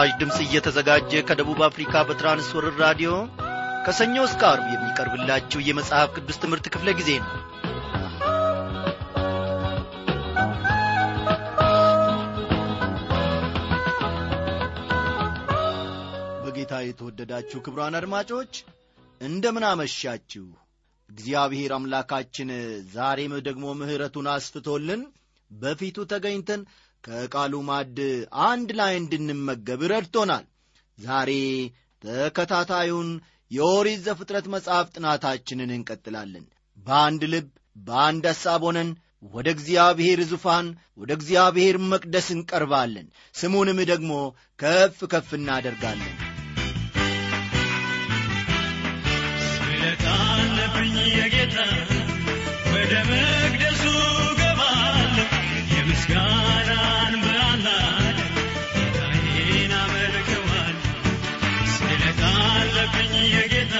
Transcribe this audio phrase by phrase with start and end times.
[0.00, 3.10] ይህ ምስራች ድምፅ እየተዘጋጀ ከደቡብ አፍሪካ በትራንስወርር ራዲዮ
[3.84, 7.32] ከሰኞ እስከ አርብ የሚቀርብላችሁ የመጽሐፍ ቅዱስ ትምህርት ክፍለ ጊዜ ነው።
[16.44, 18.52] በጌታ የተወደዳችሁ ክብሯን አድማጮች
[19.20, 20.46] እንደምን አመሻችሁ?
[21.10, 22.50] እግዚአብሔር አምላካችን
[22.94, 25.02] ዛሬም ደግሞ ምሕረቱን አስፍቶልን
[25.50, 26.62] በፊቱ ተገኝተን
[27.04, 27.98] ከቃሉ ማድ
[28.46, 30.44] አንድ ላይ እንድንመገብ ረድቶናል።
[30.98, 31.30] ዛሬ
[32.04, 33.10] ተከታታዩን
[33.50, 36.44] የኦሪት ዘፍጥረት መጽሐፍ ጥናታችንን እንቀጥላለን።
[36.86, 37.48] በአንድ ልብ
[37.86, 38.90] በአንድ ሐሳብ ሆነን
[39.32, 44.12] ወደ እግዚአብሔር ዙፋን ወደ እግዚአብሔር መቅደስ እንቀርባለን። ስሙንም ደግሞ
[44.58, 46.14] ከፍ ከፍ እናደርጋለን።
[49.50, 51.56] ስለታለብኝ የጌታ
[52.72, 53.69] ወደ ገባለሁ
[58.74, 60.92] ጌታዬን አመልከዋለሁ።
[61.74, 63.74] ስለታለብኝ የጌታ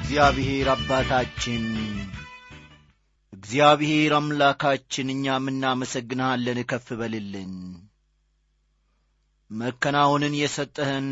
[0.00, 1.64] እግዚአብሔር አባታችን
[3.32, 7.52] እግዚአብሔር አምላካችን እኛም እናመሰግንሃለን። ከፍ በልልን።
[9.50, 11.06] መከናወንን የሰጠህን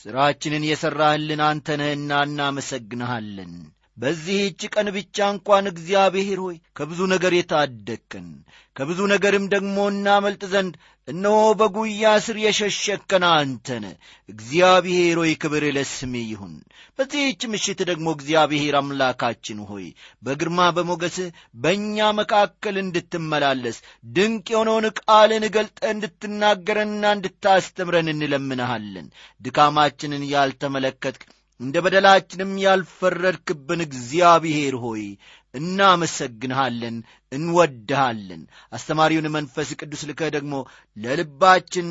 [0.00, 3.52] ሥራችንን የሠራህልን አንተ ነህና እናመሰግንሃለን።
[3.96, 8.28] በዚህች ቀን ብቻ እንኳን እግዚአብሔር ሆይ ከብዙ ነገር የታደግከን
[8.76, 10.74] ከብዙ ነገርም ደግሞ እናመልጥ ዘንድ
[11.08, 13.84] እነሆ በጉያ ስር የሸሸከን አንተነ
[14.28, 16.54] እግዚአብሔር ሆይ ክብር ለስሜ ይሁን።
[16.98, 19.86] በዚህች ምሽት ደግሞ እግዚአብሔር አምላካችን ሆይ
[20.22, 21.28] በግርማ በሞገስህ
[21.62, 23.78] በእኛ መካከል እንድትመላለስ
[24.14, 29.08] ድንቅ የሆነውን ቃልን ገልጠ እንድትናገረንና እንድታስተምረን እንለምንሃለን።
[29.40, 31.24] ድካማችንን ያልተመለከትክ
[31.62, 35.04] እንደ በደላችንም ያልፈረድክብን እግዚአብሔር ሆይ
[35.54, 36.96] እናመሰግንሃለን
[37.32, 38.42] እንወድሃለን።
[38.72, 40.54] አስተማሪውን መንፈስ ቅዱስ ልከህ ደግሞ
[40.96, 41.90] ለልባችን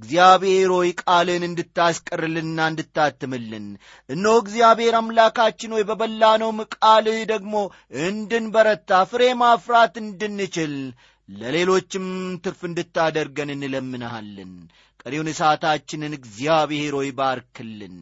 [0.00, 3.66] እግዚአብሔር ሆይ ቃልን እንድታስቀርልና እንድታትምልን።
[4.08, 7.54] እነሆ እግዚአብሔር አምላካችን ሆይ በበላነውም ቃልህ ደግሞ
[8.04, 10.74] እንድንበረታ ፍሬ ማፍራት እንድንችል
[11.28, 12.06] ለሌሎችም
[12.44, 14.52] ትርፍ እንድታደርገን እንለምንሃለን
[15.06, 17.96] ቀሪውን ሰዓታችንን እግዚአብሔር ሆይ ባርክልን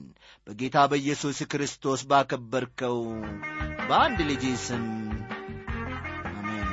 [0.47, 2.99] በጌታ በኢየሱስ ክርስቶስ ባከበርከው
[3.89, 4.85] በአንድ ልጅ ስም
[6.31, 6.69] አሜን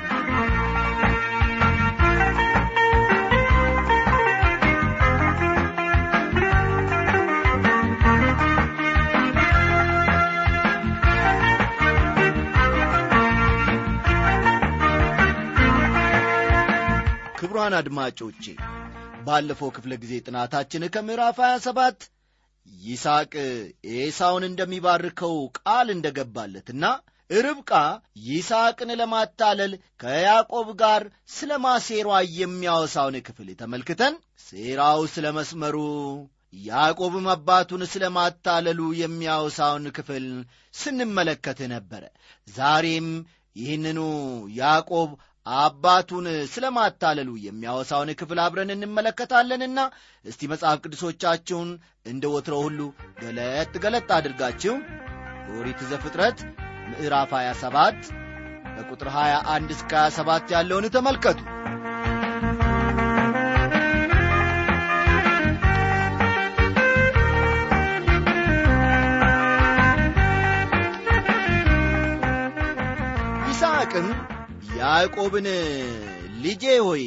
[17.38, 18.44] ክብሯን አድማጮቼ
[19.28, 22.08] ባለፈው ክፍለ ጊዜ ጥናታችን ከምዕራፍ 27
[22.82, 23.32] ይስሐቅ
[23.98, 26.84] ኤሳውን እንደሚባርከው ቃል እንደገባለትና
[27.30, 27.72] ርብቃ
[28.26, 29.72] ይስሐቅን ለማታለል
[30.02, 31.02] ከያዕቆብ ጋር
[31.36, 32.08] ስለ ማሴሯ
[32.38, 34.14] የሚያወሳውን ክፍል ተመልክተን
[34.46, 35.76] ሴራው ስለ መስመሩ
[36.62, 40.26] ያዕቆብም አባቱን ስለ ማታለሉ የሚያወሳውን ክፍል
[40.74, 42.04] ስንመለከት ነበረ።
[42.48, 43.08] ዛሬም
[43.56, 44.00] ይህንኑ
[44.58, 45.10] ያዕቆብ
[45.56, 49.78] አባቱን ስለ ማታለሉ የሚያወሳውን ክፍል አብረን እንመለከታለንና
[50.24, 51.70] እስቲ መጽሐፍ ቅዱሶቻችሁን
[52.06, 52.80] እንደ ወትረው ሁሉ
[53.22, 54.74] ገለጥ ገለጥ አድርጋችሁ
[55.56, 56.40] ኦሪት ዘፍጥረት
[56.90, 58.10] ምዕራፍ 27
[58.74, 61.40] ከቁጥር 21 እስከ 27 ያለውን ተመልከቱ።
[73.48, 74.08] ይስሐቅም
[74.68, 75.46] ያዕቆብን
[76.42, 77.04] ልጄ ሆይ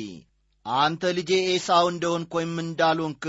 [0.66, 3.24] አንተ ልጄ ኤሳው እንደሆንክ ወይም እንዳልሆንክ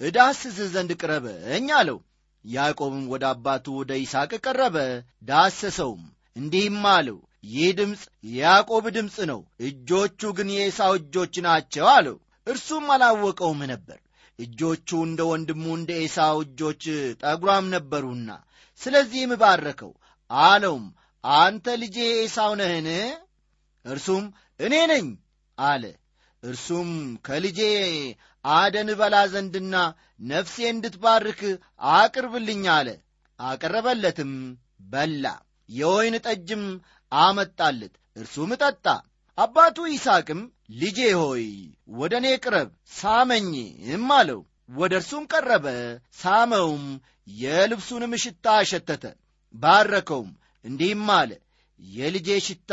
[0.00, 1.98] እዳስስህ ዘንድ ቅረበኝ አለው።
[2.44, 4.76] ያዕቆብም ወደ አባቱ ወደ ይስሐቅ ቀረበ
[5.28, 6.02] ዳሰሰውም
[6.36, 7.18] እንዲህም አለው
[7.50, 12.16] ይህ ድምፅ የያዕቆብ ድምፅ ነው እጆቹ ግን የኤሳው እጆች ናቸው አለው።
[12.46, 13.98] እርሱም አላወቀውም ነበር።
[14.38, 16.82] እጆቹ እንደ ወንድሙ እንደ ኤሳው እጆች
[17.22, 18.30] ጠጉራም ነበሩና
[18.80, 19.92] ስለዚህም ባረከው
[20.30, 20.84] አለውም
[21.24, 22.88] አንተ ልጄ ኤሳው ነህን
[23.88, 24.24] እርሱም
[24.60, 25.06] እኔ ነኝ
[25.58, 25.84] አለ።
[26.42, 26.90] እርሱም
[27.26, 27.60] ከልጄ
[28.44, 29.74] አደን በላ ዘንድና
[30.30, 31.40] ነፍሴ እንድትባርክ
[31.94, 32.88] አቅርብልኝ አለ።
[33.40, 34.32] አቀረበለትም
[34.92, 35.24] በላ።
[35.68, 36.62] የወይን ጠጅም
[37.12, 38.86] አመጣለት እርሱም ጠጣ።
[39.38, 40.40] አባቱ ይስሐቅም
[40.80, 41.44] ልጄ ሆይ
[41.98, 42.68] ወደ እኔ ቅረብ
[42.98, 44.40] ሳመኝም አለው።
[44.70, 45.66] ወደ እርሱም ቀረበ
[46.20, 46.84] ሳመውም
[47.36, 49.04] የልብሱንም ሽታ አሸተተ
[49.54, 50.30] ባረከውም
[50.64, 51.30] እንዲህም አለ
[51.80, 52.72] የልጄ ሽታ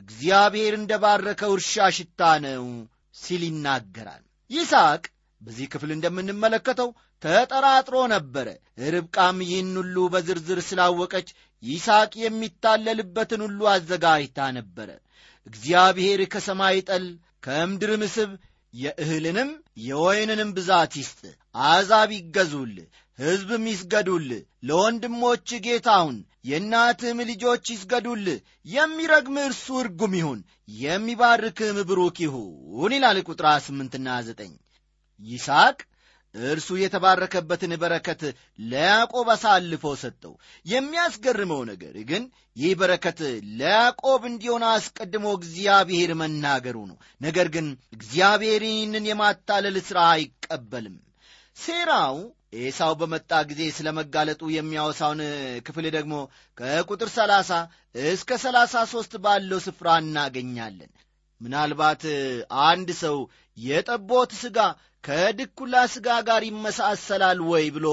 [0.00, 2.66] እግዚአብሔር እንደ ባረከው እርሻ ሽታ ነው
[3.14, 5.02] ሲል ይናገራል። ይስሐቅ
[5.40, 6.88] በዚህ ክፍል እንደምንመለከተው
[7.22, 8.48] ተጠራጥሮ ነበረ።
[8.86, 11.28] ርብቃም ይህን ሁሉ በዝርዝር ስላወቀች
[11.62, 14.88] ይስሐቅ የሚታለልበትን ሁሉ አዘጋጅታ ነበረ።
[15.46, 17.04] እግዚአብሔር ከሰማይ ጠል
[17.46, 18.30] ከምድር ምስብ
[18.74, 19.50] የእህልንም
[19.84, 21.20] የወይንንም ብዛት ይስጥ
[21.62, 22.74] አሕዛብ ይገዙል
[23.18, 24.28] ሕዝብም ይስገዱል
[24.68, 28.26] ለወንድሞች ጌታውን የእናትህም ልጆች ይስገዱል
[28.66, 30.40] የሚረግም እርሱ እርጉም ይሁን
[30.80, 34.52] የሚባርክም ብሩክ ይሁን ይላል ቁጥር ስምንትና ዘጠኝ።
[35.20, 35.78] ይስሐቅ
[36.34, 38.20] እርሱ የተባረከበትን በረከት
[38.62, 40.34] ለያዕቆብ አሳልፎ ሰጠው።
[40.66, 42.24] የሚያስገርመው ነገር ግን
[42.56, 43.20] ይህ በረከት
[43.60, 50.96] ለያዕቆብ እንዲሆን አስቀድሞ እግዚአብሔር መናገሩ ነው። ነገር ግን እግዚአብሔር ይህንን የማታለል ሥራ አይቀበልም።
[51.56, 52.16] ሴራው
[52.52, 55.20] ኤሳው በመጣ ጊዜ ስለ መጋለጡ የሚያወሳውን
[55.66, 56.14] ክፍል ደግሞ
[56.58, 57.58] ከቁጥር 30
[58.08, 60.90] እስከ 33 ባለው ስፍራ እናገኛለን።
[61.40, 62.02] ምናልባት
[62.66, 63.16] አንድ ሰው
[63.58, 64.58] የጠቦት ሥጋ
[65.04, 67.86] ከድኩላ ሥጋ ጋር ይመሳሰላል ወይ ብሎ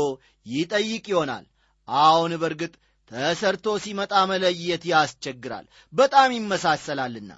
[0.46, 1.46] ይጠይቅ ይሆናል።
[1.88, 2.74] አሁን በርግጥ
[3.12, 7.32] ተሰርቶ ሲመጣ መለየት ያስቸግራል በጣም ይመሳሰላልና።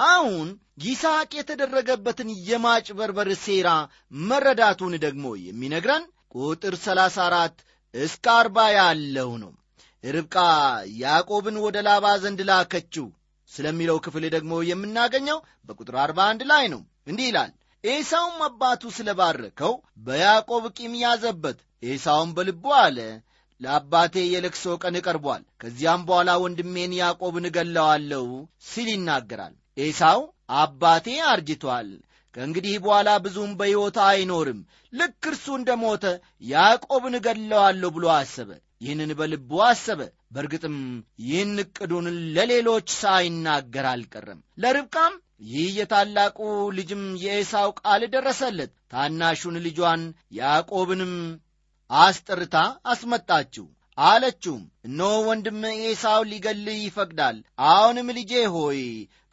[0.00, 0.48] አሁን
[0.84, 3.68] ይስሐቅ የተደረገበትን የማጭበርበር ሴራ
[4.24, 7.64] መረዳቱን ደግሞ የሚነግረን ቁጥር 34
[7.94, 9.52] እስከ አርባ ያለው ነው።
[10.04, 10.36] ርብቃ
[11.02, 13.06] ያዕቆብን ወደ ላባ ዘንድ ላከችው።
[13.52, 15.38] ስለሚለው ክፍል ደግሞ የምናገኘው
[15.68, 17.50] በቁጥር 41 ላይ ነው። እንዲህ ይላል
[17.84, 19.72] ኤሳውም አባቱ ስለ ባረከው
[20.04, 22.98] በያዕቆብ ቂም ያዘበት። ኤሳውም በልቡ አለ
[23.60, 28.26] ለአባቴ የለቅሶ ቀን ቀርቧል ከዚያም በኋላ ወንድሜን ያዕቆብን እገለዋለሁ
[28.68, 30.20] ሲል ይናገራል። ኤሳው
[30.60, 31.88] አባቴ አርጅቷል
[32.34, 34.60] ከእንግዲህ በኋላ ብዙም በሕይወት አይኖርም።
[34.92, 36.04] ልክ እርሱ እንደ ሞተ
[36.50, 40.76] ያዕቆብን እገለዋለሁ ብሎ አሰበ። ይህንን በልቡ አሰበ። በእርግጥም
[41.24, 42.06] ይህን ዕቅዱን
[42.36, 45.14] ለሌሎች ሳይናገር አልቀረም። ለርብቃም
[45.50, 46.38] ይህ የታላቁ
[46.76, 50.02] ልጅም የኤሳው ቃል ደረሰለት። ታናሹን ልጇን
[50.38, 51.14] ያዕቆብንም
[51.90, 52.56] አስጠርታ
[52.86, 53.66] አስመጣችው
[53.98, 57.36] አለችውም። እነሆ ወንድም ኤሳው ሊገልህ ይፈቅዳል።
[57.68, 58.80] አሁንም ልጄ ሆይ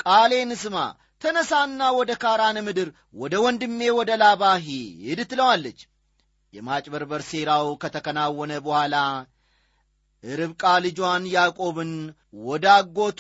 [0.04, 0.78] ቃሌን ስማ
[1.22, 5.80] ተነሳና ወደ ካራን ምድር ወደ ወንድሜ ወደ ላባ ሂድ ትለዋለች።
[6.54, 8.96] የማጭበርበር ሴራው ከተከናወነ በኋላ
[10.24, 11.92] ርብቃ ልጇን ያዕቆብን
[12.44, 13.20] ወደ አጎቱ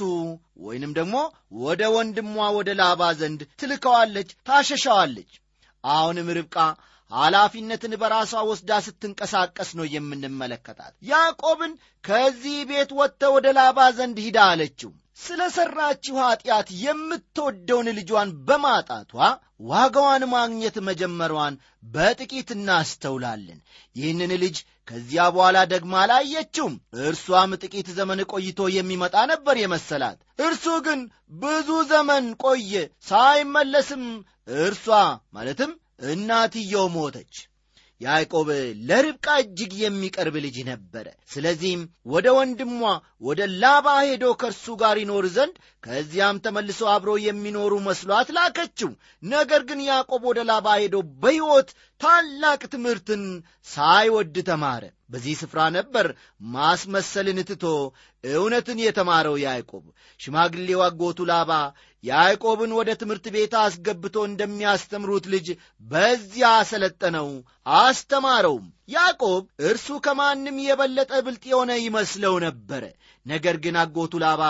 [0.65, 1.15] ወይንም ደግሞ
[1.61, 2.25] ወደ ወንድሟ
[2.57, 5.31] ወደ ላባ ዘንድ ትልከዋለች ታሸሻዋለች
[5.83, 6.57] አሁንም ርብቃ
[7.11, 11.71] ኃላፊነትን በራሷ ወስዳ ስትንቀሳቀስ ነው የምንመለከታት። ያዕቆብን
[12.03, 19.11] ከዚህ ቤት ወጥተ ወደ ላባ ዘንድ ሂዳ አለችው ስለ ሠራችው ኀጢአት የምትወደውን ልጇን በማጣቷ
[19.69, 21.55] ዋጋዋን ማግኘት መጀመሯን
[21.93, 23.59] በጥቂት እናስተውላለን።
[23.95, 31.01] ይህንን ልጅ ከዚያ በኋላ ደግማ አላየችውም። እርሷም ጥቂት ዘመን ቆይቶ የሚመጣ ነበር የመሰላት። እርሱ ግን
[31.43, 32.73] ብዙ ዘመን ቆየ
[33.09, 34.05] ሳይመለስም
[34.61, 34.87] እርሷ
[35.33, 35.73] ማለትም
[36.11, 37.33] እናትየው ሞተች
[38.01, 38.47] ያዕቆብ
[38.89, 41.81] ለርብቃ እጅግ የሚቀርብ ልጅ ነበረ። ስለዚህም
[42.13, 42.71] ወደ ወንድሟ
[43.21, 48.91] ወደ ላባ ሄዶ ከእርሱ ጋር ይኖር ዘንድ ከዚያም ተመልሶ አብሮ የሚኖሩ መስሏት ላከችው።
[49.27, 51.69] ነገር ግን ያዕቆብ ወደ ላባ ሄዶ በሕይወት
[52.01, 53.23] ታላቅ ትምህርትን
[53.67, 56.07] ሳይወድ ተማረ። በዚህ ስፍራ ነበር
[56.53, 57.65] ማስመሰልን ትቶ
[58.23, 59.85] እውነትን የተማረው ያዕቆብ
[60.19, 61.51] ሽማግሌው አጎቱ ላባ
[62.03, 65.47] ያዕቆብን ወደ ትምህርት ቤት አስገብቶ እንደሚያስተምሩት ልጅ
[65.83, 67.27] በዚያ አሰለጠነው፣
[67.79, 72.83] አስተማረውም። ያዕቆብ እርሱ ከማንም የበለጠ ብልጥ የሆነ ይመስለው ነበረ።
[73.25, 74.43] ነገር ግን አጎቱ ላባ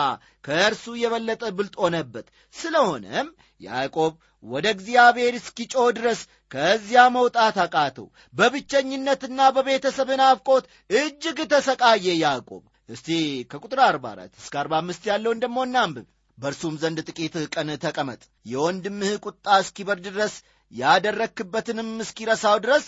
[0.46, 3.30] ከእርሱ የበለጠ ብልጥ ሆነበት። ስለሆነም
[3.62, 4.13] ያዕቆብ
[4.44, 6.20] ወደ እግዚአብሔር እስኪጮህ ድረስ
[6.51, 13.07] ከዚያ መውጣት አቃተው። በብቸኝነትና በቤተሰብ ናፍቆት እጅግ ተሰቃየ ያዕቆብ። እስቲ
[13.51, 16.07] ከቁጥር 44 እስከ 45 ያለውን ደሞ እናንብብ።
[16.38, 20.36] በእርሱም ዘንድ ጥቂት ቀን ተቀመጥ፣ የወንድምህ ቁጣ እስኪበርድ ድረስ
[20.74, 22.86] ያደረክበትንም እስኪረሳው ድረስ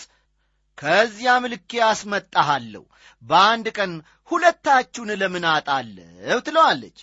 [0.78, 2.84] ከዚያም ልኬ አስመጣሃለሁ።
[3.22, 3.92] በአንድ ቀን
[4.30, 6.98] ሁለታችሁን ለምን አጣለሁ ትለዋለች።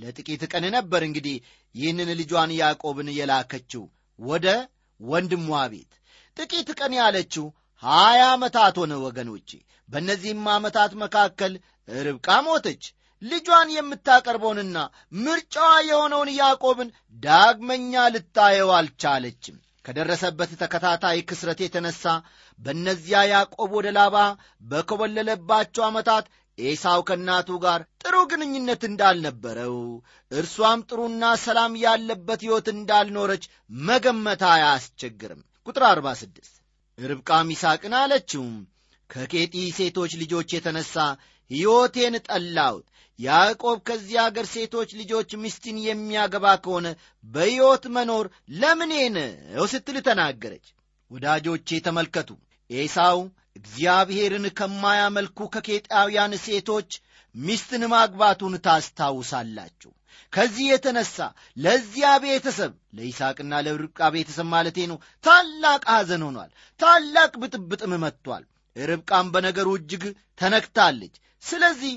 [0.00, 1.36] ለጥቂት ቀን ነበር እንግዲህ
[1.74, 3.84] ይህንን ልጇን ያዕቆብን የላከችው
[4.18, 4.46] ወደ
[5.00, 5.42] ወንድሟ
[5.72, 5.92] ቤት።
[6.36, 7.44] ጥቂት ቀን ያለችው
[7.82, 9.50] ሀያ ዓመታት ሆነ ወገኖቼ።
[9.88, 11.52] በእነዚህም ዓመታት መካከል
[11.88, 12.82] ርብቃ ሞተች።
[13.22, 14.76] ልጇን የምታቀርበውንና
[15.18, 16.90] ምርጫዋ የሆነውን ያዕቆብን
[17.22, 22.04] ዳግመኛ ልታየው አልቻለችም። ከደረሰበት ተከታታይ ክስረት የተነሳ
[22.58, 24.16] በእነዚያ ያዕቆብ ወደ ላባ
[24.70, 26.26] በኮበለለባቸው ዓመታት
[26.58, 29.76] ኤሳው ከእናቱ ጋር ጥሩ ግንኙነት እንዳልነበረው
[30.30, 33.44] እርሷም ጥሩና ሰላም ያለበት ሕይወት እንዳልኖረች
[33.82, 36.52] መገመት አያስቸግርም። ቁጥር 46
[36.98, 38.54] ርብቃም ይስሐቅን አለችውም
[39.10, 40.94] ከኬጢ ሴቶች ልጆች የተነሣ
[41.50, 42.86] ሕይወቴን ጠላሁት።
[43.18, 46.86] ያዕቆብ ከዚህ አገር ሴቶች ልጆች ሚስትን የሚያገባ ከሆነ
[47.24, 48.26] በሕይወት መኖር
[48.60, 50.66] ለምኔ ነው ስትል ተናገረች።
[51.10, 52.30] ወዳጆቼ ተመልከቱ፣
[52.70, 53.18] ኤሳው
[53.60, 56.90] እግዚአብሔርን ከማያመልኩ ከኬጣውያን ሴቶች
[57.34, 59.90] ሚስትን ማግባቱን ታስታውሳላችሁ።
[60.32, 61.16] ከዚህ የተነሳ
[61.56, 68.44] ለዚያ ቤተሰብ ለይስሐቅና ለርብቃ ቤተሰብ ማለቴ ነው ታላቅ ሐዘን ሆኗል። ታላቅ ብጥብጥም መጥቷል።
[68.76, 70.04] ርብቃም በነገሩ እጅግ
[70.40, 71.94] ተነክታለች። ስለዚህ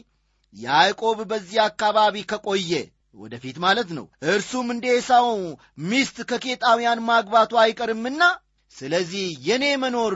[0.56, 2.72] ያዕቆብ በዚህ አካባቢ ከቆየ
[3.16, 5.28] ወደፊት ማለት ነው እርሱም እንደ ኤሳው
[5.90, 8.22] ሚስት ከኬጣውያን ማግባቱ አይቀርምና
[8.76, 10.16] ስለዚህ የእኔ መኖር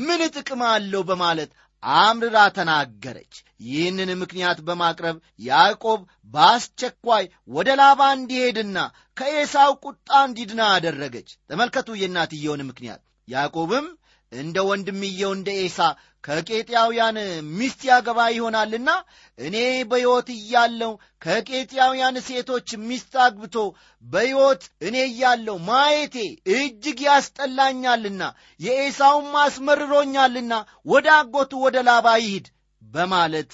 [0.00, 1.50] ምን ጥቅም አለው በማለት
[1.82, 3.34] አምርራ ተናገረች።
[3.66, 6.00] ይህንን ምክንያት በማቅረብ ያዕቆብ
[6.34, 8.78] በአስቸኳይ ወደ ላባ እንዲሄድና
[9.16, 13.86] ከኤሳው ቁጣ እንዲድና አደረገች። ተመልከቱ የእናትየውን ምክንያት። ያዕቆብም
[14.32, 15.78] እንደ ወንድምየው እንደ ኤሳ
[16.24, 17.18] ከቄጥያውያን
[17.58, 18.90] ሚስት ያገባ ይሆናልና
[19.38, 19.56] እኔ
[19.90, 20.92] በሕይወት እያለው
[21.24, 23.56] ከቄጥያውያን ሴቶች ሚስት አግብቶ
[24.04, 26.16] በሕይወት እኔ እያለው ማየቴ
[26.56, 28.22] እጅግ ያስጠላኛልና
[28.60, 30.52] የኤሳውም አስመርሮኛልና
[30.86, 32.48] ወደ አጎቱ ወደ ላባ ይሂድ
[32.82, 33.52] በማለት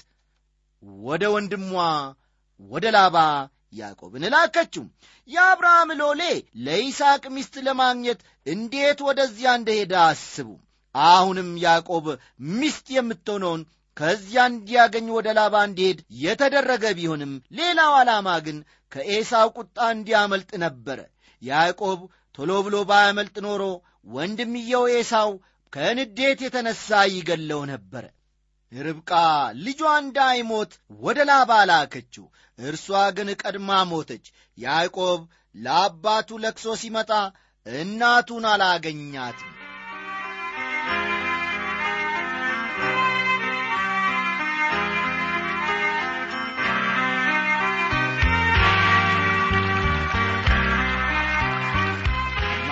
[1.04, 1.70] ወደ ወንድሟ
[2.60, 3.18] ወደ ላባ
[3.74, 4.84] ያዕቆብን ላከችው።
[5.28, 6.22] የአብርሃም ሎሌ
[6.66, 10.48] ለይስሐቅ ሚስት ለማግኘት እንዴት ወደዚያ እንደሄደ አስቡ።
[10.94, 12.06] አሁንም ያዕቆብ
[12.54, 13.62] ሚስት የምትሆነውን
[13.96, 18.56] ከዚያ እንዲያገኝ ወደ ላባ እንዲሄድ የተደረገ ቢሆንም ሌላው ዓላማ ግን
[18.92, 20.98] ከኤሳው ቁጣ እንዲያመልጥ ነበረ።
[21.42, 22.00] ያዕቆብ
[22.38, 23.62] ቶሎ ብሎ ባያመልጥ ኖሮ
[24.14, 25.30] ወንድምየው ኤሳው
[25.72, 28.04] ከንዴት የተነሣ ይገለው ነበረ።
[28.74, 29.10] ርብቃ
[29.60, 32.26] ልጇ እንዳይሞት ወደ ላባ ላከችው።
[32.58, 34.24] እርሷ ግን ቀድማ ሞተች።
[34.58, 35.20] ያዕቆብ
[35.56, 37.10] ለአባቱ ለቅሶ ሲመጣ
[37.66, 39.50] እናቱን አላገኛትም።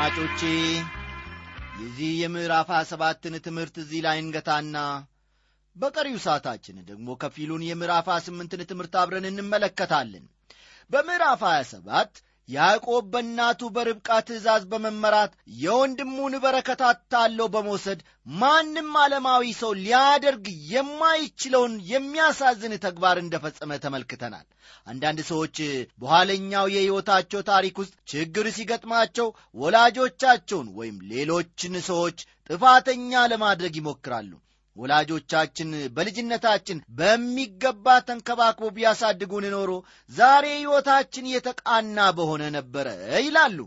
[0.04, 0.40] አድማጮቼ
[1.80, 4.76] የዚህ የምዕራፍ ሃያ ሰባትን ትምህርት እዚህ ላይ እንገታና
[5.76, 10.24] በቀሪው ሰዓታችን ደግሞ ከፊሉን የምዕራፍ ሃያ ስምንትን ትምህርት አብረን እንመለከታለን።
[10.90, 12.12] በምዕራፍ ሃያ ሰባት
[12.48, 18.00] ያዕቆብ በእናቱ በርብቃ ትእዛዝ በመመራት የወንድሙን በረከት አታለው በመውሰድ
[18.36, 24.46] ማንም ዓለማዊ ሰው ሊያደርግ የማይችለውን የሚያሳዝን ተግባር እንደፈጸመ ተመልክተናል።
[24.86, 25.56] አንዳንድ ሰዎች
[25.98, 29.28] በኋለኛው የሕይወታቸው ታሪክ ውስጥ ችግር ሲገጥማቸው
[29.62, 32.18] ወላጆቻቸውን ወይም ሌሎችን ሰዎች
[32.50, 34.32] ጥፋተኛ ለማድረግ ይሞክራሉ።
[34.76, 39.72] ወላጆቻችን በልጅነታችን በሚገባ ተንከባክቦ ቢያሳድጉን ኖሮ
[40.10, 42.86] ዛሬ ሕይወታችን የተቃና በሆነ ነበረ
[43.26, 43.58] ይላሉ።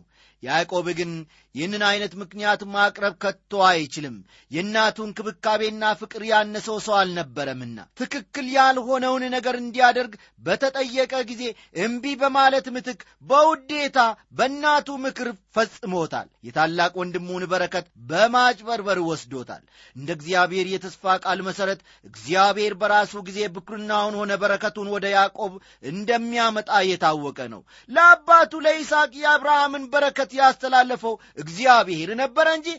[0.44, 1.12] ያዕቆብ ግን
[1.56, 4.16] ይህንን ዐይነት ምክንያት ማቅረብ ከቶ አይችልም።
[4.52, 10.14] የእናቱ እንክብካቤና ፍቅር ያነሰው ሰው አልነበረምና ትክክል ያልሆነውን ነገር እንዲያደርግ
[10.46, 11.44] በተጠየቀ ጊዜ
[11.86, 14.00] እምቢ በማለት ምትክ በውዴታ
[14.38, 19.64] በእናቱ ምክር ፈጽሞታል። የታላቅ ወንድሙን በረከት በማጭበርበር ወስዶታል።
[19.96, 25.54] እንደ እግዚአብሔር የተስፋ ቃል መሠረት እግዚአብሔር በራሱ ጊዜ ብኩርናውን ሆነ በረከቱን ወደ ያዕቆብ
[25.92, 32.70] እንደሚያመጣ የታወቀ ነው። ለአባቱ ለይስሐቅ የአብርሃምን በረከት ያስተላለፈው እግዚአብሔር ነበረ እንጂ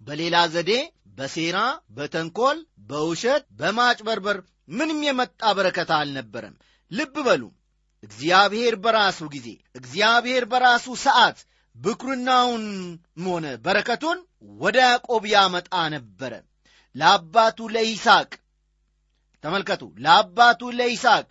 [0.00, 0.70] በሌላ ዘዴ፣
[1.16, 1.58] በሴራ፣
[1.96, 4.38] በተንኮል፣ በውሸት፣ በማጭበርበር
[4.76, 6.54] ምንም የመጣ በረከት አልነበረም።
[6.90, 7.42] ልብ በሉ
[8.02, 11.38] እግዚአብሔር በራሱ ጊዜ እግዚአብሔር በራሱ ሰዓት
[11.76, 12.78] ብኩርናውንም
[13.26, 14.18] ሆነ በረከቱን
[14.60, 16.32] ወደ ያዕቆብ ያመጣ ነበረ።
[16.94, 18.30] ለአባቱ ለይስሐቅ
[19.44, 21.28] ተመልከቱ ለአባቱ ለይስሐቅ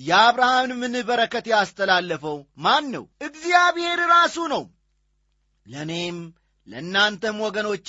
[0.00, 3.04] የአብርሃምን በረከት ያስተላለፈው ማን ነው?
[3.20, 4.62] እግዚአብሔር ራሱ ነው
[5.66, 6.18] ለእኔም
[6.66, 7.88] ለእናንተም ወገኖቼ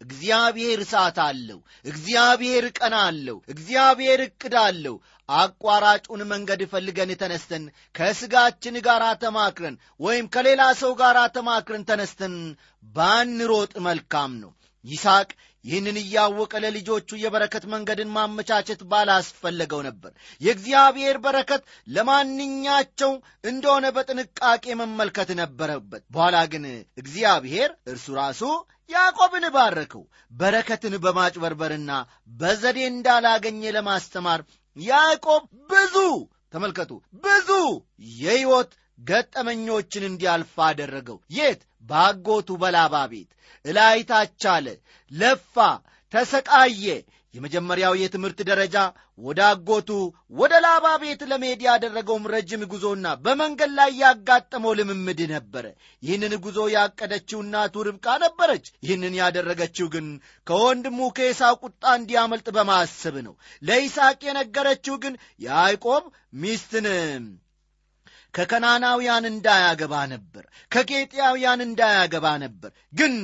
[0.00, 4.96] እግዚአብሔር እሳት አለው እግዚአብሔር ቀና አለው እግዚአብሔር ዕቅድ አለው።
[5.28, 7.64] አቋራጩን መንገድ ፈልገን ተነስተን
[7.94, 12.34] ከሥጋችን ጋር ተማክረን ወይም ከሌላ ሰው ጋር ተማክረን ተነስተን
[12.94, 14.52] ባንሮጥ መልካም ነው።
[14.84, 15.28] ይስሐቅ
[15.66, 21.62] ይህንን እያወቀ ለልጆቹ የበረከት መንገድን ማመቻቸት ባላስፈለገው ነበር። የእግዚአብሔር በረከት
[21.96, 23.12] ለማንኛቸው
[23.44, 26.64] እንደሆነ በጥንቃቄ መመልከት ነበረበት። በኋላ ግን
[27.02, 28.42] እግዚአብሔር እርሱ ራሱ
[28.90, 31.92] ያዕቆብን ባረከው በረከትን በማጭበርበርና
[32.40, 34.40] በዘዴ እንዳላገኘ ለማስተማር
[34.76, 35.96] ያዕቆብ ብዙ
[36.54, 36.92] ተመልከቱ
[37.24, 37.48] ብዙ
[38.18, 41.60] የሕይወት ገጠመኞችን እንዲያልፍ አደረገው። የት?
[41.84, 43.30] በአጎቱ በላባ ቤት።
[43.64, 44.44] እላይታች
[45.10, 45.54] ለፋ
[46.12, 46.86] ተሰቃየ።
[47.34, 48.76] የመጀመሪያው የትምህርት ደረጃ
[49.18, 49.90] ወደ አጎቱ
[50.32, 55.64] ወደ ላባ ቤት ለመሄድ ያደረገውም ረጅም ጉዞና በመንገድ ላይ ያጋጠመው ልምምድ ነበረ።
[56.02, 60.06] ይህንን ጉዞ ያቀደችው እናቱ ርብቃ ነበረች። ይህንን ያደረገችው ግን
[60.46, 66.04] ከወንድሙ ከኤሳው ቁጣ እንዲያመልጥ በማሰብ ነው። ለይስሐቅ የነገረችው ግን ያዕቆብ
[66.36, 66.88] ሚስትን
[68.36, 73.14] ከከናናውያን እንዳያገባ ነበር ከኬጥያውያን እንዳያገባ ነበር። ግን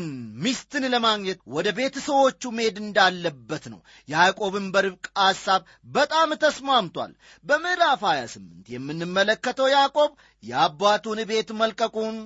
[0.44, 5.62] ሚስትን ለማግኘት ወደ ቤተሰቦቹ መሄድ እንዳለበት ነው። ያዕቆብን በርብቃ ሐሳብ
[5.94, 7.12] በጣም ተስማምቷል።
[7.44, 12.16] በምዕራፍ 28 የምንመለከተው ያዕቆብ የአባቱን ቤት መልቀቁን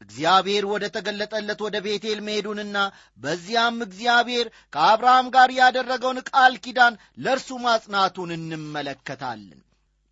[0.00, 2.78] እግዚአብሔር ወደ ተገለጠለት ወደ ቤቴል መሄዱንና
[3.18, 9.60] በዚያም እግዚአብሔር ከአብርሃም ጋር ያደረገውን ቃል ኪዳን ለእርሱ ማጽናቱን እንመለከታለን።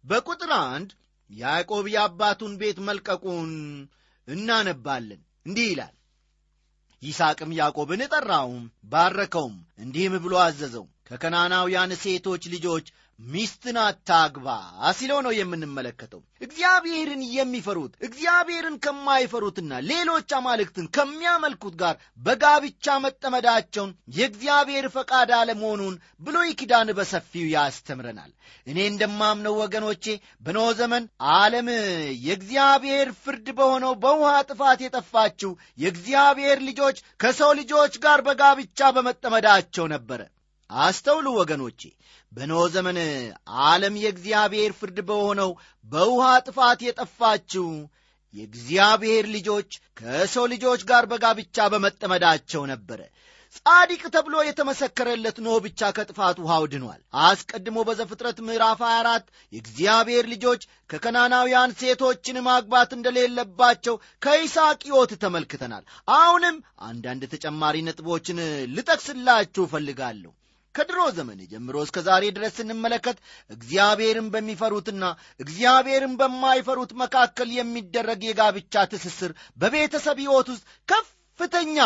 [0.05, 0.91] በቁጥር አንድ
[1.31, 3.51] ያዕቆብ የአባቱን ቤት መልቀቁን
[4.29, 5.95] እናነባለን። እንዲህ ይላል
[7.03, 12.87] ይስሐቅም ያዕቆብን ጠራውም ባረከውም እንዲህም ብሎ አዘዘው ከከናናውያን ሴቶች ልጆች
[13.19, 14.47] ሚስትን አታግባ
[14.97, 25.31] ሲለው ነው የምንመለከተው። እግዚአብሔርን የሚፈሩት እግዚአብሔርን ከማይፈሩትና ሌሎች አማልክትን ከሚያመልኩት ጋር በጋብቻ መጠመዳቸውን የእግዚአብሔር ፈቃድ
[25.39, 28.33] አለመሆኑን ብሉይ ኪዳን በሰፊው ያስተምረናል።
[28.67, 30.05] እኔ እንደማምነው ወገኖቼ
[30.43, 31.69] በኖ ዘመን ዓለም
[32.27, 40.21] የእግዚአብሔር ፍርድ በሆነው በውሃ ጥፋት የጠፋችው የእግዚአብሔር ልጆች ከሰው ልጆች ጋር በጋብቻ በመጠመዳቸው ነበረ
[40.71, 41.81] አስተውሉ ወገኖቼ
[42.33, 42.99] በኖ ዘመን
[43.65, 45.51] ዓለም የእግዚአብሔር ፍርድ በሆነው
[45.87, 47.69] በውሃ ጥፋት የጠፋችው
[48.35, 53.01] የእግዚአብሔር ልጆች ከሰው ልጆች ጋር በጋብቻ በመጠመዳቸው ነበረ።
[53.59, 61.75] ጻዲቅ ተብሎ የተመሰከረለት ኖህ ብቻ ከጥፋት ውሃው ድኗል አስቀድሞ በዘፍጥረት ምዕራፍ 24 የእግዚአብሔር ልጆች ከከናናውያን
[61.81, 65.85] ሴቶችን ማግባት እንደሌለባቸው ከይስሐቅ ሕይወት ተመልክተናል።
[66.17, 66.57] አሁንም
[66.89, 68.41] አንዳንድ ተጨማሪ ነጥቦችን
[68.75, 70.33] ልጠቅስላችሁ እፈልጋለሁ
[70.75, 73.19] ከድሮ ዘመን ጀምሮ እስከ ዛሬ ድረስ ስንመለከት
[73.51, 75.05] እግዚአብሔርን በሚፈሩትና
[75.41, 81.79] እግዚአብሔርን በማይፈሩት መካከል የሚደረግ የጋብቻ ትስስር በቤተሰብ ሕይወት ውስጥ ከፍተኛ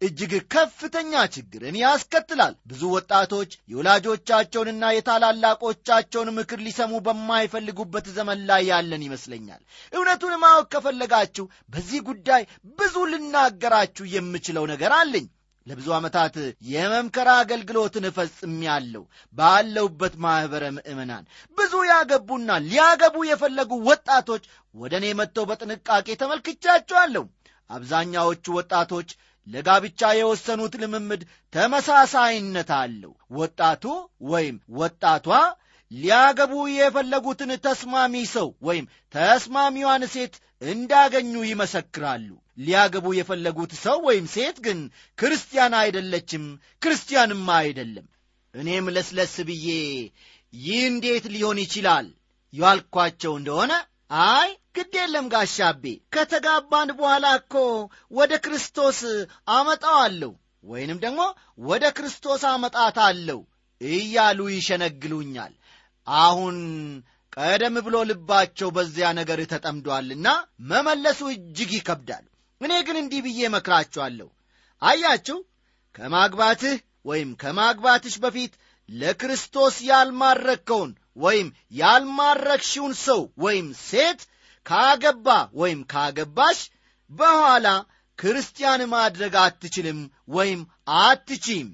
[0.00, 9.62] እጅግ ከፍተኛ ችግርን ያስከትላል። ብዙ ወጣቶች የወላጆቻቸውንና የታላላቆቻቸውን ምክር ሊሰሙ በማይፈልጉበት ዘመን ላይ ያለን ይመስለኛል።
[9.92, 12.44] እውነቱን ማወቅ ከፈለጋችሁ በዚህ ጉዳይ
[12.78, 15.26] ብዙ ልናገራችሁ የምችለው ነገር አለኝ
[15.66, 16.34] ለብዙ ዓመታት
[16.70, 19.02] የመምከራ አገልግሎትን እፈጽሜያለሁ
[19.36, 21.24] ባለውበት ማኅበረ ምእመናን።
[21.58, 27.24] ብዙ ያገቡና ሊያገቡ የፈለጉ ወጣቶች ወደ እኔ መጥተው በጥንቃቄ ተመልክቻቸዋለሁ።
[27.70, 29.08] አብዛኛዎቹ ወጣቶች
[29.46, 33.84] ለጋብቻ የወሰኑት ልምምድ ተመሳሳይነት አለው። ወጣቱ
[34.30, 35.26] ወይም ወጣቷ
[35.90, 44.78] ሊያገቡ የፈለጉትን ተስማሚ ሰው ወይም ተስማሚዋን ሴት እንዳገኙ ይመሰክራሉ። ሊያገቡ የፈለጉት ሰው ወይም ሴት ግን
[45.18, 46.44] ክርስቲያን አይደለችም
[46.82, 48.06] ክርስቲያንም አይደለም።
[48.54, 49.66] እኔም ለስለስ ብዬ
[50.58, 52.06] ይህ እንዴት ሊሆን ይችላል
[52.54, 53.72] ያልኳቸው እንደሆነ
[54.26, 57.54] አይ ግድ የለም ጋሻቤ ከተጋባን በኋላ እኮ
[58.10, 58.98] ወደ ክርስቶስ
[59.50, 60.32] አመጣዋለሁ
[60.64, 61.20] ወይንም ደግሞ
[61.66, 63.40] ወደ ክርስቶስ አመጣታለሁ
[63.80, 65.52] እያሉ ይሸነግሉኛል።
[66.06, 66.56] አሁን
[67.36, 70.28] ቀደም ብሎ ልባቸው በዚያ ነገር ተጠምዷልና
[70.70, 72.24] መመለሱ እጅግ ይከብዳል።
[72.60, 74.28] እኔ ግን እንዲህ ብዬ መክራችኋለሁ።
[74.82, 75.38] አያችሁ
[75.94, 78.52] ከማግባትህ ወይም ከማግባትሽ በፊት
[78.88, 81.48] ለክርስቶስ ያልማረከውን ወይም
[81.80, 84.20] ያልማረክሽውን ሰው ወይም ሴት
[84.66, 85.28] ካገባ
[85.60, 86.58] ወይም ካገባሽ
[87.10, 87.66] በኋላ
[88.18, 90.60] ክርስቲያን ማድረግ አትችልም ወይም
[91.00, 91.68] አትቺም።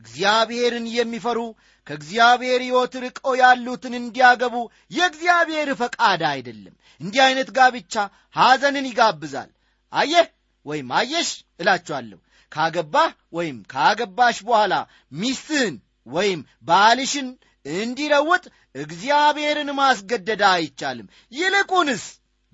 [0.00, 1.38] እግዚአብሔርን የሚፈሩ
[1.86, 4.54] ከእግዚአብሔር ሕይወት ርቀው ያሉትን እንዲያገቡ
[4.90, 7.94] የእግዚአብሔር ፈቃድ አይደለም። እንዲህ ዐይነት ጋብቻ
[8.36, 9.50] ሐዘንን ይጋብዛል።
[9.92, 10.26] አየህ
[10.66, 11.28] ወይም አየሽ
[11.60, 12.18] እላችኋለሁ
[12.52, 14.74] ካገባህ ወይም ካገባሽ በኋላ
[15.14, 17.28] ሚስትህን ወይም ባልሽን
[17.66, 18.44] እንዲለውጥ
[18.82, 22.04] እግዚአብሔርን ማስገደድ አይቻልም። ይልቁንስ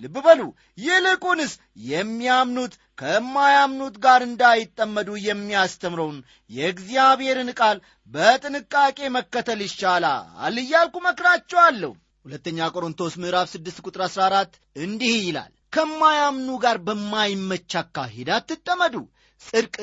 [0.00, 0.40] ልብ በሉ፣
[0.78, 1.52] ይልቁንስ
[1.90, 6.18] የሚያምኑት ከማያምኑት ጋር እንዳይጠመዱ የሚያስተምረውን
[6.50, 7.78] የእግዚአብሔርን ቃል
[8.10, 11.92] በጥንቃቄ መከተል ይሻላል እያልኩ መክራቸዋለሁ።
[12.24, 18.94] ሁለተኛ ቆሮንቶስ ምዕራፍ 6 ቁጥር 14 እንዲህ ይላል፣ ከማያምኑ ጋር በማይመች አካሄድ አትጠመዱ፣
[19.42, 19.76] ጽድቅ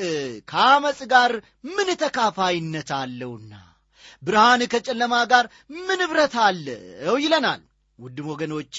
[0.50, 1.32] ከአመፅ ጋር
[1.70, 3.52] ምን ተካፋይነት አለውና
[4.22, 5.44] ብርሃን ከጨለማ ጋር
[5.78, 7.62] ምን ኅብረት አለው ይለናል።
[7.98, 8.76] ውድም ወገኖቼ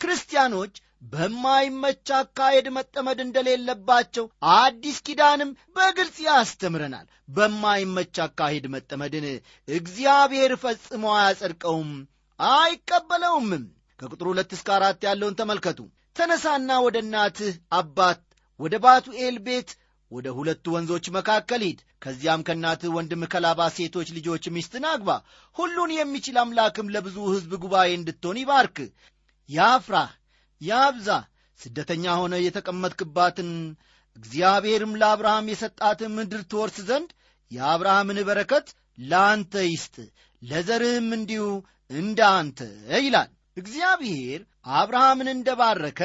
[0.00, 9.26] ክርስቲያኖች በማይመች አካሄድ መጠመድ እንደሌለባቸው አዲስ ኪዳንም በግልጽ ያስተምረናል። በማይመች አካሄድ መጠመድን
[9.68, 11.90] እግዚአብሔር ፈጽሞ አያጸድቀውም፣
[12.40, 13.64] አይቀበለውምም።
[14.00, 15.78] ከቁጥር ሁለት እስከ አራት ያለውን ተመልከቱ።
[16.16, 18.20] ተነሳና ወደ እናትህ አባት
[18.60, 19.70] ወደ ባቱኤል ቤት
[20.10, 25.10] ወደ ሁለቱ ወንዞች መካከል ሂድ። ከዚያም ከእናትህ ወንድም ከላባ ሴቶች ልጆች ሚስትን አግባ።
[25.56, 28.78] ሁሉን የሚችል አምላክም ለብዙ ሕዝብ ጉባኤ እንድትሆን ይባርክ፣
[29.48, 30.12] ያፍራህ፣
[30.60, 31.08] ያብዛ።
[31.60, 33.50] ስደተኛ ሆነ የተቀመጥክባትን
[34.16, 37.10] እግዚአብሔርም ለአብርሃም የሰጣትን ምድር ትወርስ ዘንድ
[37.50, 38.66] የአብርሃምን በረከት
[39.02, 39.96] ለአንተ ይስጥ፣
[40.42, 41.44] ለዘርህም እንዲሁ
[41.90, 42.60] እንደ አንተ
[43.00, 44.40] ይላል። እግዚአብሔር
[44.76, 46.00] አብርሃምን እንደ ባረከ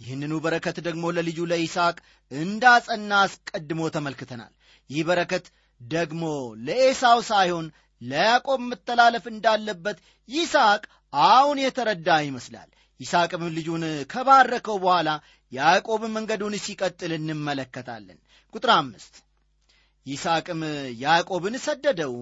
[0.00, 1.96] ይህንኑ በረከት ደግሞ ለልጁ ለይስሐቅ
[2.32, 4.52] እንዳጸና አስቀድሞ ተመልክተናል።
[4.90, 5.46] ይህ በረከት
[5.80, 6.22] ደግሞ
[6.66, 7.66] ለኤሳው ሳይሆን
[8.00, 10.82] ለያዕቆብ መተላለፍ እንዳለበት ይስሐቅ
[11.30, 12.68] አሁን የተረዳ ይመስላል።
[13.00, 13.82] ይስሐቅም ልጁን
[14.12, 15.10] ከባረከው በኋላ
[15.52, 18.18] ያዕቆብን መንገዱን ሲቀጥል እንመለከታለን።
[18.54, 19.14] ቁጥር አምስት
[20.06, 20.60] ይስሐቅም
[21.02, 22.14] ያዕቆብን ሰደደው።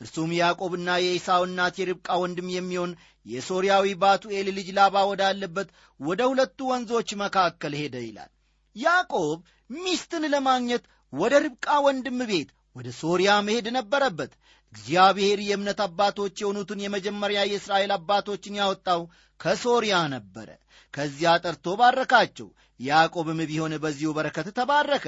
[0.00, 2.90] እርሱም ያዕቆብና የኤሳው እናት የርብቃ ወንድም የሚሆን
[3.26, 5.68] የሶርያዊ ባቱኤል ልጅ ላባ ወዳለበት
[6.00, 8.30] ወደ ሁለቱ ወንዞች መካከል ሄደ ይላል።
[8.76, 9.38] ያዕቆብ
[9.70, 14.32] ሚስትን ለማግኘት ወደ ርብቃ ወንድም ቤት ወደ ሶርያ መሄድ ነበረበት።
[14.72, 19.02] እግዚአብሔር የእምነት አባቶች የሆኑትን የመጀመሪያ የእስራኤል አባቶችን ያወጣው
[19.40, 20.48] ከሶርያ ነበረ።
[20.94, 22.48] ከዚያ ጠርቶ ባረካቸው።
[22.80, 25.04] ያዕቆብም ቢሆን በዚሁ በረከት ተባረከ።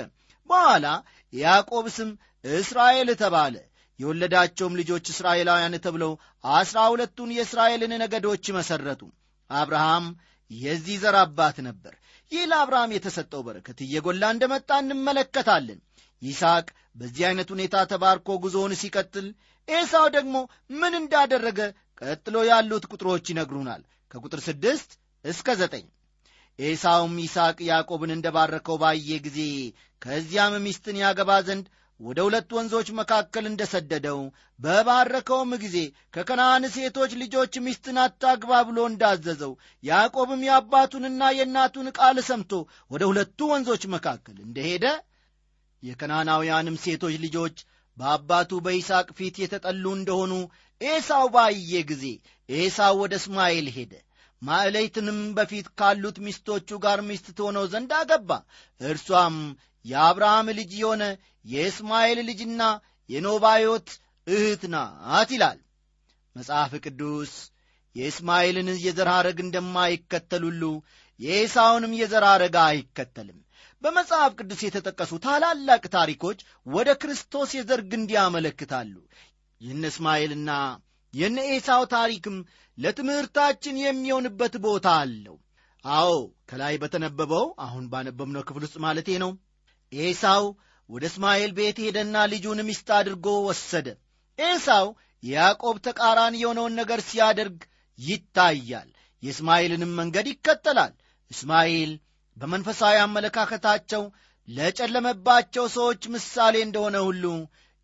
[0.50, 0.86] በኋላ
[1.32, 2.10] ያዕቆብ ስም
[2.54, 3.56] እስራኤል ተባለ።
[4.00, 6.12] የወለዳቸውም ልጆች እስራኤላውያን ተብለው
[6.52, 9.02] አስራ ሁለቱን የእስራኤልን ነገዶች መሠረቱ።
[9.50, 10.06] አብርሃም
[10.50, 11.94] የዚህ ዘር አባት ነበር።
[12.32, 15.78] ይህ ለአብርሃም የተሰጠው በረከት እየጎላ እንደመጣ እንመለከታለን።
[16.22, 19.26] ይስሐቅ በዚህ ዐይነት ሁኔታ ተባርኮ ጉዞውን ሲቀጥል፣
[19.68, 20.36] ኤሳው ደግሞ
[20.80, 21.60] ምን እንዳደረገ
[22.02, 24.90] ቀጥሎ ያሉት ቁጥሮች ይነግሩናል። ከቁጥር ስድስት
[25.24, 25.86] እስከ ዘጠኝ
[26.58, 29.40] ኤሳውም ይስሐቅ ያዕቆብን እንደ ባረከው ባየ ጊዜ
[30.02, 31.66] ከዚያም ሚስትን ያገባ ዘንድ
[32.00, 34.18] ወደ ሁለት ወንዞች መካከል እንደ ሰደደው
[34.60, 35.76] በባረከውም ጊዜ
[36.14, 39.52] ከከነዓን ሴቶች ልጆች ሚስትን አታግባ ብሎ እንዳዘዘው
[39.84, 42.52] ያዕቆብም የአባቱንና የእናቱን ቃል ሰምቶ
[42.90, 44.84] ወደ ሁለቱ ወንዞች መካከል እንደሄደ
[45.82, 47.56] የከናናውያንም ሴቶች ልጆች
[47.96, 50.32] በአባቱ በይስሐቅ ፊት የተጠሉ እንደሆኑ
[50.80, 52.04] ኤሳው ባየ ጊዜ
[52.48, 53.92] ኤሳው ወደ እስማኤል ሄደ።
[54.42, 58.30] ማዕለይትንም በፊት ካሉት ሚስቶቹ ጋር ሚስት ትሆነው ዘንድ አገባ።
[58.80, 59.36] እርሷም
[59.84, 61.02] የአብርሃም ልጅ የሆነ
[61.44, 62.62] የእስማኤል ልጅና
[63.10, 63.88] የኖባዮት
[64.26, 65.58] እህት ናት ይላል
[66.36, 67.32] መጽሐፍ ቅዱስ።
[67.96, 70.44] የእስማኤልን የዘር ሐረግ እንደማይከተል
[71.20, 73.38] የኤሳውንም የዘር ሐረግ አይከተልም።
[73.82, 78.94] በመጽሐፍ ቅዱስ የተጠቀሱ ታላላቅ ታሪኮች ወደ ክርስቶስ የዘር ግንድ ያመለክታሉ።
[79.60, 80.50] የነ እስማኤልና
[81.14, 82.36] የነ ኤሳው ታሪክም
[82.78, 85.36] ለትምህርታችን የሚሆንበት ቦታ አለው።
[85.84, 86.10] አዎ
[86.50, 89.30] ከላይ በተነበበው አሁን ባነበብነው ክፍል ውስጥ ማለቴ ነው።
[89.92, 90.44] ኤሳው
[90.88, 93.86] ወደ እስማኤል ቤት ሄደና ልጁን ሚስት አድርጎ ወሰደ።
[94.38, 94.86] ኤሳው
[95.22, 97.58] የያዕቆብ ተቃራኒ የሆነውን ነገር ሲያደርግ
[97.98, 98.90] ይታያል።
[99.22, 100.92] የእስማኤልንም መንገድ ይከተላል።
[101.30, 101.92] እስማኤል
[102.38, 104.02] በመንፈሳዊ አመለካከታቸው
[104.48, 107.24] ለጨለመባቸው ሰዎች ምሳሌ እንደሆነ ሁሉ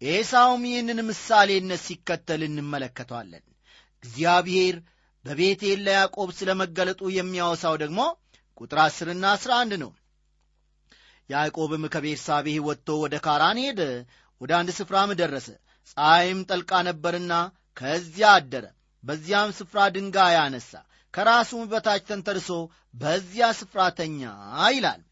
[0.02, 3.44] ኤሳውም ይህንን ምሳሌነት ሲከተል እንመለከተዋለን።
[4.04, 4.76] እግዚአብሔር
[5.24, 8.00] በቤቴል ለያዕቆብ ስለ መገለጡ የሚያወሳው ደግሞ
[8.60, 9.90] ቁጥር ዐሥርና ዐሥራ አንድ ነው።
[11.30, 13.80] ያዕቆብም ከቤርሳቤህ ወጥቶ ወደ ካራን ሄደ።
[14.40, 15.48] ወደ አንድ ስፍራም ደረሰ።
[15.90, 17.32] ፀሐይም ጠልቃ ነበርና
[17.76, 18.64] ከዚያ አደረ።
[19.04, 20.70] በዚያም ስፍራ ድንጋይ አነሣ፣
[21.14, 22.48] ከራሱም በታች ተንተርሶ
[22.94, 24.20] በዚያ ስፍራ ተኛ
[24.68, 25.02] ይላል።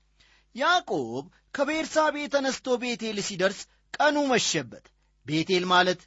[0.55, 3.61] ያዕቆብ ከቤርሳቤ ተነስቶ ቤቴል ሲደርስ
[3.95, 4.85] ቀኑ መሸበት።
[5.27, 6.01] ቤቴል ማለት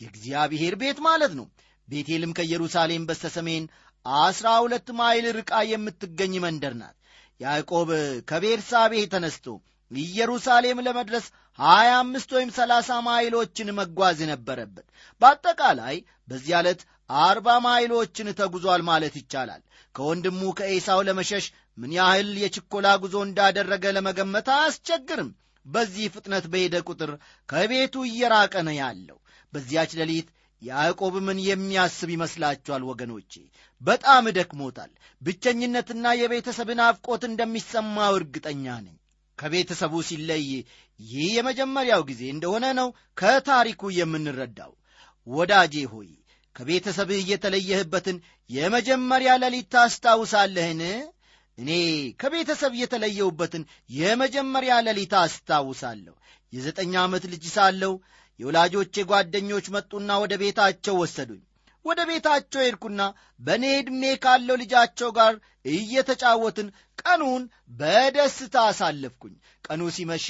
[0.00, 1.46] የእግዚአብሔር ቤት ማለት ነው።
[1.88, 3.64] ቤቴልም ከኢየሩሳሌም በስተ ሰሜን
[4.06, 6.96] አስራ ሁለት ማይል ርቃ የምትገኝ መንደር ናት።
[7.40, 7.90] ያዕቆብ
[8.30, 9.46] ከቤርሳቤህ ተነስቶ
[9.90, 11.26] ኢየሩሳሌም ለመድረስ
[11.58, 14.86] ሀያ አምስት ወይም ሰላሳ ማይሎችን መጓዝ ነበረበት።
[15.20, 15.96] በአጠቃላይ
[16.28, 16.80] በዚህ ዕለት
[17.20, 19.62] አርባ ማይሎችን ተጉዟል ማለት ይቻላል።
[19.94, 21.46] ከወንድሙ ከኤሳው ለመሸሽ
[21.78, 25.30] ምን ያህል የችኮላ ጉዞ እንዳደረገ ለመገመት አያስቸግርም።
[25.66, 27.10] በዚህ ፍጥነት በሄደ ቁጥር
[27.48, 29.18] ከቤቱ እየራቀ ነው ያለው።
[29.52, 30.28] በዚያች ሌሊት
[30.62, 33.32] ያዕቆብ ምን የሚያስብ ይመስላችኋል ወገኖቼ?
[33.80, 34.90] በጣም ደክሞታል።
[35.22, 38.96] ብቸኝነትና የቤተሰብ ናፍቆት እንደሚሰማው እርግጠኛ ነኝ።
[39.38, 40.44] ከቤተሰቡ ሲለይ
[41.00, 44.72] ይህ የመጀመሪያው ጊዜ እንደሆነ ነው ከታሪኩ የምንረዳው።
[45.26, 46.10] ወዳጄ ሆይ
[46.56, 48.16] ከቤተሰብህ የተለየህበትን
[48.50, 50.82] የመጀመሪያ ሌሊት ታስታውሳለህን?
[51.58, 51.70] እኔ
[52.20, 56.14] ከቤተሰብ የተለየሁበትን የመጀመሪያ ሌሊት አስታውሳለሁ።
[56.52, 57.92] የዘጠኝ ዓመት ልጅ ሳለሁ
[58.40, 61.42] የወላጆቼ ጓደኞች መጡና ወደ ቤታቸው ወሰዱኝ።
[61.84, 63.02] ወደ ቤታቸው ሄድኩና
[63.40, 65.34] በእኔ ዕድሜ ካለው ልጃቸው ጋር
[65.72, 66.68] እየተጫወትን
[67.02, 67.42] ቀኑን
[67.78, 69.34] በደስታ አሳለፍኩኝ።
[69.64, 70.26] ቀኑ ሲመሽ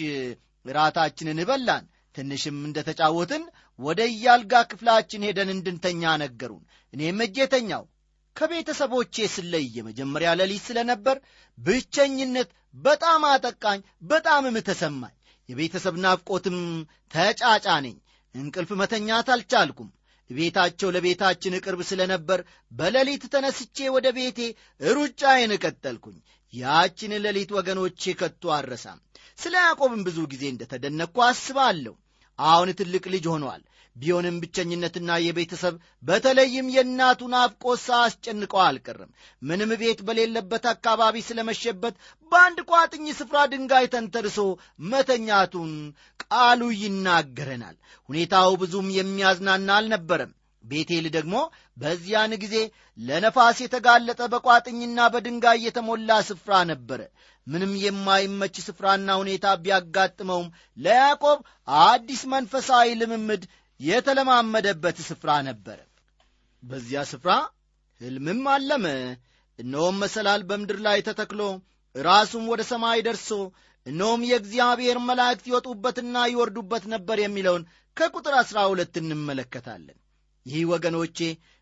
[0.65, 3.43] ራታችንን በላን። ትንሽም እንደ ተጫወትን
[3.83, 6.65] ወደ እያልጋ ክፍላችን ሄደን እንድንተኛ ነገሩን።
[6.95, 7.85] እኔም እጄ ተኛው።
[8.37, 11.17] ከቤተሰቦቼ ስለይ የመጀመሪያ ሌሊት ስለነበር
[11.59, 12.51] ብቸኝነት
[12.85, 15.15] በጣም አጠቃኝ፣ በጣምም ተሰማኝ።
[15.49, 16.59] የቤተሰብ ናፍቆትም
[17.15, 17.97] ተጫጫነኝ።
[18.35, 19.91] እንቅልፍ መተኛት አልቻልኩም።
[20.31, 22.41] ቤታቸው ለቤታችን ቅርብ ስለነበር
[22.73, 24.39] በሌሊት ተነስቼ ወደ ቤቴ
[24.91, 26.17] ሩጫዬን ቀጠልኩኝ።
[26.53, 28.99] ያችን ሌሊት ወገኖቼ ከቶ አረሳም።
[29.39, 31.95] ስለ ያዕቆብም ብዙ ጊዜ እንደተደነቅኩ አስባለሁ።
[32.39, 33.63] አሁን ትልቅ ልጅ ሆኗል።
[33.97, 39.11] ቢሆንም ብቸኝነትና የቤተሰብ በተለይም የእናቱ ናፍቆት ሳያስጨንቀው አልቀርም።
[39.43, 41.97] ምንም ቤት በሌለበት አካባቢ ስለመሸበት
[42.33, 44.39] በአንድ ቋጥኝ ስፍራ ድንጋይ ተንተርሶ
[44.93, 45.73] መተኛቱን
[46.25, 47.77] ቃሉ ይናገረናል።
[48.09, 50.33] ሁኔታው ብዙም የሚያዝናና አልነበረም።
[50.65, 51.37] ቤቴል ደግሞ
[51.77, 52.57] በዚያን ጊዜ
[52.99, 57.01] ለነፋስ የተጋለጠ በቋጥኝና በድንጋይ የተሞላ ስፍራ ነበረ።
[57.47, 61.39] ምንም የማይመች ስፍራና ሁኔታ ቢያጋጥመውም ለያዕቆብ
[61.85, 63.43] አዲስ መንፈሳዊ ልምምድ
[63.83, 65.79] የተለማመደበት ስፍራ ነበረ።
[66.63, 67.33] በዚያ ስፍራ
[68.01, 68.87] ሕልምም አለመ።
[69.59, 71.41] እነሆም መሰላል በምድር ላይ ተተክሎ
[71.95, 73.31] ራሱም ወደ ሰማይ ደርሶ
[73.87, 77.65] እነሆም የእግዚአብሔር መላእክት ይወጡበትና ይወርዱበት ነበር የሚለውን
[77.97, 79.99] ከቁጥር ዐሥራ ሁለት እንመለከታለን።
[80.47, 81.19] ይህ ወገኖቼ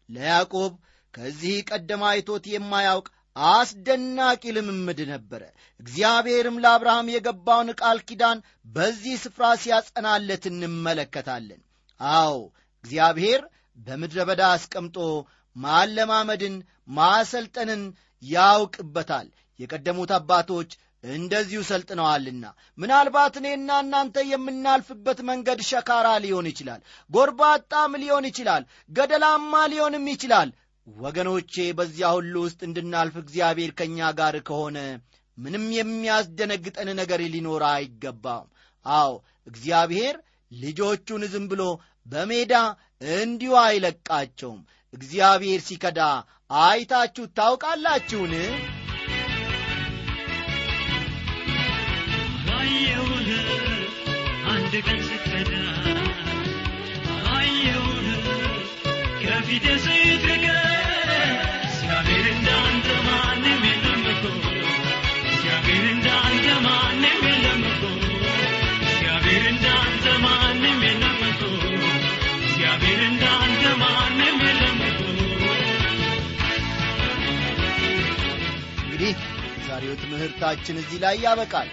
[0.09, 0.73] ለያዕቆብ
[1.15, 3.09] ከዚህ ቀደም አይቶት የማያውቅ
[3.51, 5.43] አስደናቂ ልምምድ ነበረ።
[5.81, 8.39] እግዚአብሔርም ለአብርሃም የገባውን ቃል ኪዳን
[8.75, 11.61] በዚህ ስፍራ ሲያጸናለት እንመለከታለን።
[12.01, 12.35] አዎ
[12.85, 13.41] እግዚአብሔር
[13.79, 14.97] በምድረ በዳ አስቀምጦ
[15.57, 16.55] ማለማመድን፣
[16.97, 17.83] ማሰልጠንን
[18.23, 19.27] ያውቅበታል።
[19.61, 20.71] የቀደሙት አባቶች
[21.05, 22.45] እንደዚሁ ሰልጥነዋልና
[22.79, 30.51] ምናልባት እኔና እናንተ የምናልፍበት መንገድ ሸካራ ሊሆን ይችላል፣ ጎርባጣም ሊሆን ይችላል፣ ገደላማ ሊሆንም ይችላል።
[30.87, 34.79] ወገኖቼ በዚያ ሁሉ ውስጥ እንድናልፍ እግዚአብሔር ከእኛ ጋር ከሆነ
[35.39, 38.47] ምንም የሚያስደነግጠን ነገር ሊኖር አይገባም።
[38.87, 39.13] አዎ
[39.47, 40.17] እግዚአብሔር
[40.53, 41.63] ልጆቹን ዝም ብሎ
[42.13, 42.55] በሜዳ
[43.15, 44.61] እንዲሁ አይለቃቸውም።
[44.95, 46.01] እግዚአብሔር ሲከዳ
[46.63, 48.35] አይታችሁ ታውቃላችሁን?
[54.51, 55.01] አንድ ቀን
[79.83, 81.69] የዛሬው ትምህርታችን እዚህ ላይ ያበቃል።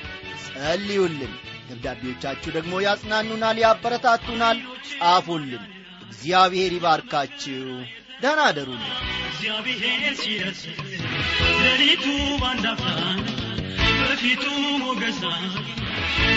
[0.46, 1.34] ጸልዩልን።
[1.70, 4.58] ደብዳቤዎቻችሁ ደግሞ ያጽናኑናል፣ ያበረታቱናል።
[4.92, 5.64] ጻፉልን።
[6.08, 7.66] እግዚአብሔር ይባርካችሁ።
[8.22, 8.94] ደህና አደሩልን።
[9.28, 10.62] እግዚአብሔር ሲረስ
[11.62, 12.06] ሌሊቱ
[12.42, 12.88] ባንዳፍታ
[14.02, 14.44] በፊቱ
[14.84, 15.22] ሞገሳ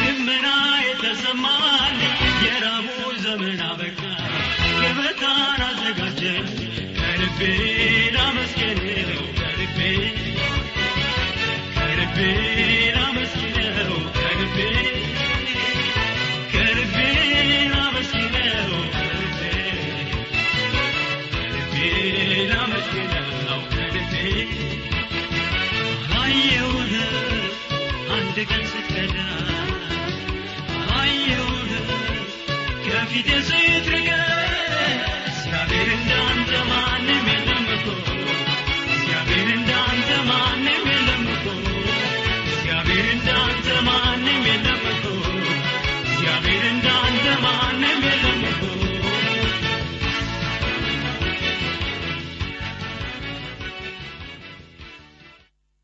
[0.03, 0.47] ልመና
[0.89, 1.97] የተሰማል
[2.45, 2.89] የራቡ
[3.25, 4.01] ዘመን አበቃ
[4.75, 6.23] ገበታን አዘጋጀ
[6.99, 7.41] ከልቤ
[8.17, 8.90] ላመስግነው
[12.13, 12.57] ከልቤ
[12.95, 14.01] ላመስግነው